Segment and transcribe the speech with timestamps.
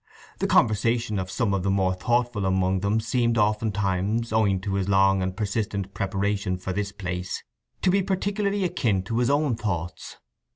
[0.39, 4.89] The conversation of some of the more thoughtful among them seemed oftentimes, owing to his
[4.89, 7.43] long and persistent preparation for this place,
[7.83, 10.17] to be peculiarly akin to his own thoughts.